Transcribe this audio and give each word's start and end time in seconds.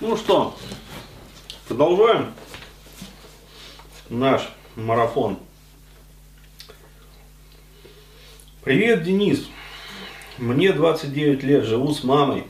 Ну 0.00 0.16
что, 0.16 0.56
продолжаем 1.68 2.32
наш 4.08 4.48
марафон. 4.74 5.38
Привет, 8.64 9.02
Денис. 9.02 9.46
Мне 10.38 10.72
29 10.72 11.42
лет, 11.42 11.64
живу 11.64 11.92
с 11.92 12.02
мамой. 12.02 12.44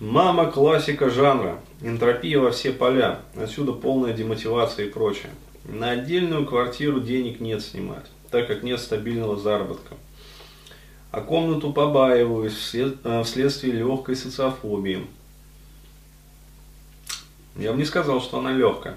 Мама 0.00 0.50
классика 0.50 1.08
жанра, 1.08 1.60
энтропия 1.80 2.40
во 2.40 2.50
все 2.50 2.72
поля, 2.72 3.20
отсюда 3.36 3.72
полная 3.72 4.12
демотивация 4.12 4.86
и 4.86 4.90
прочее. 4.90 5.30
На 5.62 5.90
отдельную 5.90 6.46
квартиру 6.46 6.98
денег 6.98 7.38
нет 7.38 7.62
снимать, 7.62 8.06
так 8.32 8.48
как 8.48 8.64
нет 8.64 8.80
стабильного 8.80 9.36
заработка. 9.36 9.94
А 11.10 11.20
комнату 11.20 11.72
побаиваюсь 11.72 12.54
вслед, 12.54 12.96
э, 13.04 13.22
вследствие 13.22 13.72
легкой 13.72 14.16
социофобии. 14.16 15.06
Я 17.56 17.72
бы 17.72 17.78
не 17.78 17.84
сказал, 17.84 18.20
что 18.20 18.38
она 18.38 18.52
легкая. 18.52 18.96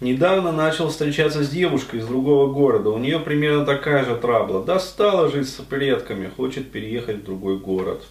Недавно 0.00 0.50
начал 0.50 0.88
встречаться 0.88 1.44
с 1.44 1.50
девушкой 1.50 2.00
из 2.00 2.06
другого 2.06 2.52
города. 2.52 2.88
У 2.88 2.98
нее 2.98 3.20
примерно 3.20 3.66
такая 3.66 4.04
же 4.04 4.16
трабла. 4.16 4.64
Достала 4.64 5.30
жить 5.30 5.48
с 5.48 5.56
предками, 5.62 6.30
хочет 6.34 6.70
переехать 6.72 7.18
в 7.18 7.24
другой 7.24 7.58
город. 7.58 8.02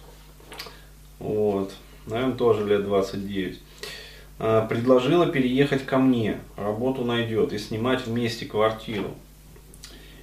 Вот. 1.18 1.72
Наверное, 2.06 2.36
тоже 2.36 2.64
лет 2.64 2.84
29. 2.84 3.60
А, 4.38 4.66
предложила 4.66 5.26
переехать 5.26 5.84
ко 5.84 5.98
мне. 5.98 6.38
Работу 6.56 7.04
найдет 7.04 7.52
и 7.52 7.58
снимать 7.58 8.06
вместе 8.06 8.46
квартиру. 8.46 9.10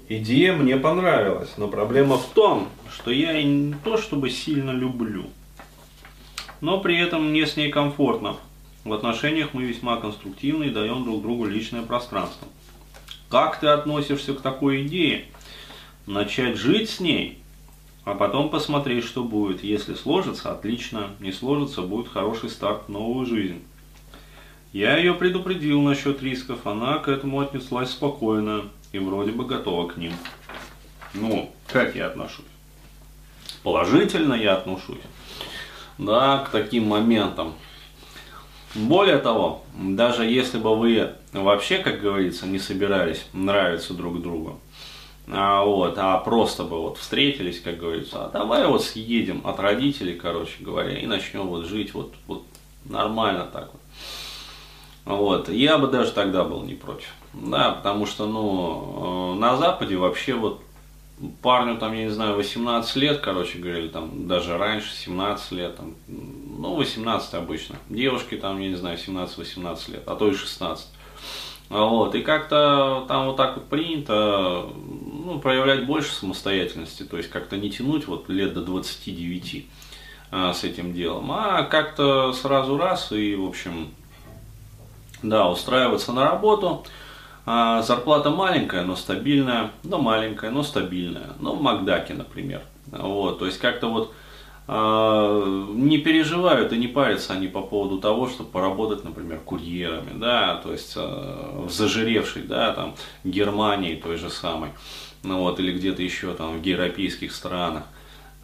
Идея 0.09 0.53
мне 0.53 0.77
понравилась, 0.77 1.53
но 1.57 1.67
проблема 1.67 2.17
в 2.17 2.25
том, 2.27 2.69
что 2.91 3.11
я 3.11 3.37
и 3.37 3.43
не 3.43 3.75
то 3.83 3.97
чтобы 3.97 4.29
сильно 4.29 4.71
люблю. 4.71 5.25
Но 6.61 6.79
при 6.79 6.97
этом 6.97 7.29
мне 7.29 7.45
с 7.45 7.57
ней 7.57 7.69
комфортно. 7.69 8.37
В 8.83 8.93
отношениях 8.93 9.53
мы 9.53 9.63
весьма 9.63 9.97
конструктивны 9.97 10.65
и 10.65 10.69
даем 10.71 11.03
друг 11.03 11.21
другу 11.21 11.45
личное 11.45 11.81
пространство. 11.81 12.47
Как 13.29 13.59
ты 13.59 13.67
относишься 13.67 14.33
к 14.33 14.41
такой 14.41 14.87
идее? 14.87 15.25
Начать 16.05 16.57
жить 16.57 16.89
с 16.89 16.99
ней 16.99 17.41
а 18.07 18.15
потом 18.15 18.49
посмотреть, 18.49 19.03
что 19.03 19.21
будет. 19.21 19.65
Если 19.65 19.93
сложится, 19.93 20.53
отлично. 20.53 21.09
Не 21.19 21.33
сложится, 21.33 21.81
будет 21.81 22.07
хороший 22.07 22.49
старт 22.49 22.83
в 22.87 22.89
новую 22.89 23.25
жизнь. 23.25 23.61
Я 24.73 24.97
ее 24.97 25.13
предупредил 25.13 25.81
насчет 25.81 26.21
рисков, 26.21 26.67
она 26.67 26.99
к 26.99 27.07
этому 27.07 27.39
отнеслась 27.39 27.91
спокойно 27.91 28.65
и 28.91 28.99
вроде 28.99 29.31
бы 29.31 29.45
готова 29.45 29.87
к 29.87 29.97
ним. 29.97 30.13
Ну, 31.13 31.51
как 31.67 31.95
я 31.95 32.07
отношусь? 32.07 32.45
Положительно 33.63 34.33
я 34.33 34.55
отношусь. 34.55 35.01
Да, 35.97 36.39
к 36.39 36.49
таким 36.49 36.87
моментам. 36.87 37.53
Более 38.75 39.17
того, 39.17 39.63
даже 39.73 40.25
если 40.25 40.59
бы 40.59 40.75
вы 40.75 41.13
вообще, 41.33 41.79
как 41.79 42.01
говорится, 42.01 42.45
не 42.45 42.59
собирались 42.59 43.25
нравиться 43.33 43.93
друг 43.93 44.21
другу, 44.21 44.59
а, 45.29 45.63
вот, 45.63 45.97
а 45.97 46.17
просто 46.19 46.63
бы 46.63 46.79
вот 46.81 46.97
встретились, 46.97 47.59
как 47.59 47.77
говорится, 47.77 48.25
а 48.25 48.29
давай 48.29 48.67
вот 48.67 48.83
съедем 48.83 49.41
от 49.45 49.59
родителей, 49.59 50.13
короче 50.13 50.55
говоря, 50.59 50.99
и 50.99 51.05
начнем 51.05 51.47
вот 51.47 51.65
жить 51.65 51.93
вот, 51.93 52.13
вот 52.27 52.45
нормально 52.85 53.47
так 53.51 53.71
вот. 53.73 53.81
Вот, 55.07 55.47
я 55.47 55.77
бы 55.77 55.87
даже 55.87 56.11
тогда 56.11 56.43
был 56.43 56.63
не 56.63 56.73
против. 56.73 57.07
Да, 57.33 57.71
потому 57.71 58.05
что, 58.05 58.25
ну, 58.25 59.35
э, 59.35 59.39
на 59.39 59.55
Западе 59.55 59.95
вообще 59.95 60.33
вот 60.33 60.61
парню 61.41 61.77
там, 61.77 61.93
я 61.93 62.03
не 62.03 62.09
знаю, 62.09 62.35
18 62.35 62.95
лет, 62.97 63.19
короче 63.19 63.57
говоря, 63.57 63.79
или 63.79 63.87
там 63.87 64.27
даже 64.27 64.57
раньше, 64.57 64.93
17 64.93 65.51
лет, 65.53 65.77
там, 65.77 65.95
ну, 66.07 66.75
18 66.75 67.35
обычно. 67.35 67.77
Девушки 67.89 68.35
там, 68.35 68.59
я 68.59 68.67
не 68.67 68.75
знаю, 68.75 68.97
17-18 68.97 69.91
лет, 69.91 70.03
а 70.05 70.15
то 70.15 70.27
и 70.27 70.33
16. 70.33 70.87
Вот, 71.69 72.15
и 72.15 72.21
как-то 72.21 73.05
там 73.07 73.27
вот 73.27 73.37
так 73.37 73.55
вот 73.55 73.67
принято 73.67 74.67
ну, 75.25 75.39
проявлять 75.39 75.85
больше 75.85 76.13
самостоятельности, 76.13 77.03
то 77.03 77.17
есть 77.17 77.29
как-то 77.29 77.57
не 77.57 77.69
тянуть 77.69 78.07
вот 78.07 78.29
лет 78.29 78.53
до 78.53 78.61
29 78.61 79.65
а, 80.31 80.53
с 80.53 80.63
этим 80.63 80.93
делом, 80.93 81.29
а 81.31 81.63
как-то 81.63 82.31
сразу 82.31 82.77
раз 82.77 83.11
и, 83.11 83.35
в 83.35 83.45
общем, 83.45 83.89
да, 85.21 85.49
устраиваться 85.49 86.11
на 86.11 86.23
работу. 86.23 86.83
А, 87.45 87.81
зарплата 87.81 88.29
маленькая, 88.29 88.83
но 88.83 88.95
стабильная, 88.95 89.71
да 89.83 89.97
маленькая, 89.97 90.51
но 90.51 90.63
стабильная, 90.63 91.29
ну 91.39 91.55
в 91.55 91.61
Макдаке, 91.61 92.13
например. 92.13 92.61
Вот, 92.87 93.39
то 93.39 93.45
есть 93.45 93.57
как-то 93.59 93.87
вот 93.87 94.13
а, 94.67 95.45
не 95.73 95.97
переживают 95.97 96.73
и 96.73 96.77
не 96.77 96.87
парятся 96.87 97.33
они 97.33 97.47
по 97.47 97.61
поводу 97.61 97.99
того, 97.99 98.27
чтобы 98.27 98.49
поработать, 98.49 99.05
например, 99.05 99.39
курьерами, 99.39 100.11
да, 100.19 100.55
то 100.55 100.73
есть 100.73 100.93
а, 100.97 101.65
в 101.65 101.71
зажиревшей, 101.71 102.43
да, 102.43 102.73
там, 102.73 102.95
Германии 103.23 103.95
той 103.95 104.17
же 104.17 104.29
самой, 104.29 104.71
ну 105.23 105.39
вот, 105.39 105.59
или 105.61 105.71
где-то 105.71 106.03
еще 106.03 106.33
там 106.33 106.59
в 106.59 106.63
европейских 106.65 107.31
странах. 107.31 107.83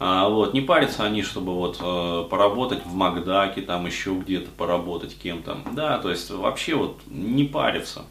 А, 0.06 0.28
вот, 0.28 0.52
не 0.52 0.60
парятся 0.60 1.04
они, 1.04 1.22
чтобы 1.22 1.54
вот 1.54 1.78
э, 1.80 2.24
поработать 2.28 2.84
в 2.84 2.92
Макдаке, 2.92 3.62
там 3.62 3.86
еще 3.86 4.12
где-то 4.12 4.50
поработать 4.50 5.16
кем-то, 5.16 5.56
да, 5.72 5.96
то 5.96 6.10
есть 6.10 6.30
вообще 6.30 6.74
вот 6.74 7.00
не 7.06 7.44
парятся. 7.44 8.02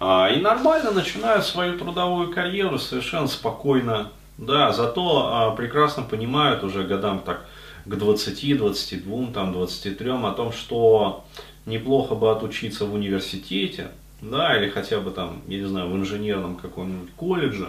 А, 0.00 0.28
и 0.28 0.40
нормально 0.40 0.90
начинают 0.90 1.44
свою 1.44 1.78
трудовую 1.78 2.32
карьеру 2.32 2.76
совершенно 2.80 3.28
спокойно, 3.28 4.10
да, 4.36 4.72
зато 4.72 5.30
а, 5.32 5.50
прекрасно 5.52 6.02
понимают 6.02 6.64
уже 6.64 6.82
годам 6.82 7.20
так 7.20 7.46
к 7.84 7.94
20, 7.94 8.58
22, 8.58 9.26
там, 9.32 9.52
23 9.52 10.10
о 10.10 10.32
том, 10.32 10.52
что 10.52 11.24
неплохо 11.66 12.16
бы 12.16 12.32
отучиться 12.32 12.84
в 12.84 12.94
университете, 12.94 13.92
да, 14.20 14.56
или 14.58 14.68
хотя 14.68 14.98
бы 14.98 15.12
там, 15.12 15.40
я 15.46 15.58
не 15.58 15.66
знаю, 15.66 15.88
в 15.88 15.94
инженерном 15.94 16.56
каком-нибудь 16.56 17.12
колледже, 17.14 17.68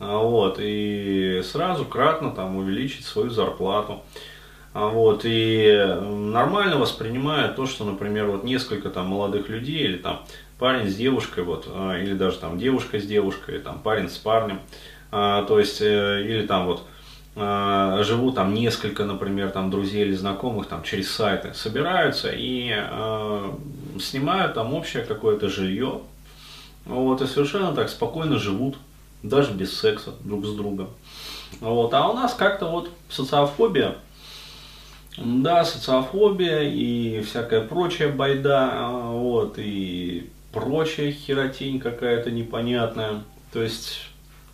вот, 0.00 0.56
и 0.58 1.42
сразу 1.44 1.84
кратно 1.84 2.32
там 2.32 2.56
увеличить 2.56 3.04
свою 3.04 3.30
зарплату. 3.30 4.02
А, 4.72 4.88
вот, 4.88 5.22
и 5.24 5.96
нормально 6.00 6.78
воспринимают 6.78 7.56
то, 7.56 7.66
что, 7.66 7.84
например, 7.84 8.26
вот 8.26 8.44
несколько 8.44 8.88
там 8.88 9.08
молодых 9.08 9.48
людей, 9.48 9.84
или 9.84 9.96
там 9.96 10.22
парень 10.58 10.88
с 10.88 10.94
девушкой, 10.94 11.44
вот, 11.44 11.66
а, 11.68 11.98
или 11.98 12.14
даже 12.14 12.38
там 12.38 12.58
девушка 12.58 13.00
с 13.00 13.04
девушкой, 13.04 13.56
или, 13.56 13.62
там 13.62 13.80
парень 13.80 14.08
с 14.08 14.16
парнем, 14.16 14.60
а, 15.10 15.44
то 15.44 15.58
есть, 15.58 15.80
э, 15.80 16.22
или 16.24 16.46
там 16.46 16.66
вот 16.66 16.84
а, 17.36 18.02
живут 18.02 18.36
там 18.36 18.54
несколько, 18.54 19.04
например, 19.04 19.50
там 19.50 19.70
друзей 19.70 20.04
или 20.04 20.14
знакомых 20.14 20.66
там 20.66 20.82
через 20.82 21.10
сайты, 21.10 21.52
собираются 21.54 22.30
и 22.32 22.70
а, 22.72 23.58
снимают 24.00 24.54
там 24.54 24.72
общее 24.72 25.04
какое-то 25.04 25.48
жилье, 25.48 26.00
вот, 26.86 27.22
и 27.22 27.26
совершенно 27.26 27.72
так 27.72 27.88
спокойно 27.88 28.38
живут, 28.38 28.76
даже 29.22 29.52
без 29.52 29.78
секса 29.78 30.14
друг 30.24 30.46
с 30.46 30.54
другом. 30.54 30.88
Вот, 31.60 31.92
а 31.94 32.08
у 32.08 32.14
нас 32.14 32.34
как-то 32.34 32.66
вот 32.66 32.90
социофобия, 33.08 33.96
да, 35.16 35.64
социофобия 35.64 36.62
и 36.62 37.20
всякая 37.22 37.62
прочая 37.62 38.12
байда, 38.12 38.88
вот, 38.88 39.54
и 39.58 40.30
прочая 40.52 41.12
херотень 41.12 41.80
какая-то 41.80 42.30
непонятная. 42.30 43.24
То 43.52 43.62
есть 43.62 44.10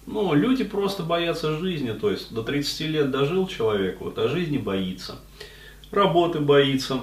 ну, 0.07 0.35
люди 0.35 0.65
просто 0.65 1.03
боятся 1.03 1.59
жизни, 1.59 1.91
то 1.91 2.11
есть 2.11 2.33
до 2.33 2.43
30 2.43 2.81
лет 2.83 3.11
дожил 3.11 3.47
человек, 3.47 4.01
вот, 4.01 4.19
а 4.19 4.29
жизни 4.29 4.57
боится. 4.57 5.17
Работы 5.91 6.41
боится, 6.41 7.01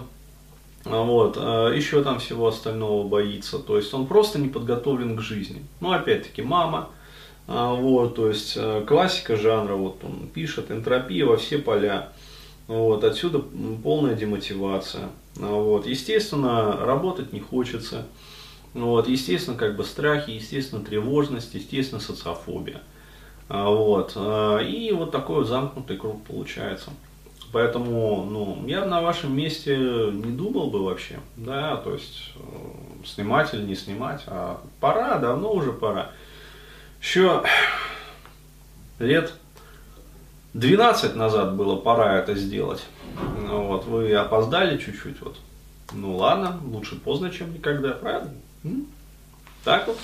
а 0.86 1.02
вот, 1.04 1.38
а 1.38 1.70
еще 1.70 2.02
там 2.04 2.20
всего 2.20 2.48
остального 2.48 3.08
боится. 3.08 3.60
То 3.60 3.78
есть 3.78 3.94
он 3.94 4.08
просто 4.08 4.40
не 4.40 4.48
подготовлен 4.48 5.18
к 5.18 5.22
жизни. 5.22 5.66
Ну, 5.82 5.92
опять-таки, 5.92 6.42
мама, 6.42 6.90
а, 6.90 7.03
вот, 7.48 8.16
то 8.16 8.30
есть 8.30 8.54
э, 8.56 8.84
классика 8.88 9.36
жанра, 9.36 9.76
вот 9.76 10.04
он 10.04 10.28
пишет, 10.34 10.72
энтропия 10.72 11.26
во 11.26 11.38
все 11.38 11.58
поля. 11.58 12.10
Вот, 12.68 13.04
отсюда 13.04 13.44
полная 13.84 14.16
демотивация. 14.16 15.10
Вот, 15.36 15.86
естественно, 15.86 16.78
работать 16.78 17.34
не 17.34 17.42
хочется. 17.42 18.06
Вот, 18.74 19.08
естественно, 19.08 19.58
как 19.58 19.76
бы 19.76 19.84
страхи, 19.84 20.32
естественно, 20.32 20.84
тревожность, 20.84 21.54
естественно, 21.54 22.00
социофобия. 22.00 22.82
А, 23.50 23.70
вот. 23.70 24.14
А, 24.16 24.60
и 24.60 24.92
вот 24.92 25.12
такой 25.12 25.38
вот 25.38 25.48
замкнутый 25.48 25.98
круг 25.98 26.24
получается. 26.24 26.92
Поэтому, 27.52 28.26
ну, 28.26 28.64
я 28.66 28.84
на 28.86 29.02
вашем 29.02 29.36
месте 29.36 29.78
не 29.78 30.32
думал 30.32 30.72
бы 30.72 30.84
вообще, 30.84 31.20
да, 31.38 31.78
то 31.78 31.94
есть 31.94 32.32
э, 32.36 33.06
снимать 33.06 33.54
или 33.54 33.62
не 33.62 33.76
снимать, 33.76 34.24
а 34.26 34.60
пора, 34.80 35.20
давно 35.20 35.54
уже 35.54 35.72
пора. 35.72 36.10
Еще 37.04 37.44
лет 38.98 39.34
12 40.54 41.16
назад 41.16 41.56
было 41.56 41.76
пора 41.76 42.18
это 42.18 42.34
сделать. 42.34 42.86
Ну, 43.42 43.68
вот, 43.68 43.86
вы 43.86 44.16
опоздали 44.16 44.78
чуть-чуть, 44.78 45.20
вот. 45.20 45.38
Ну 45.92 46.16
ладно, 46.16 46.58
лучше 46.64 46.96
поздно, 46.96 47.30
чем 47.30 47.54
никогда, 47.54 47.92
правильно? 47.92 48.32
Так 49.66 49.88
вот. 49.88 49.98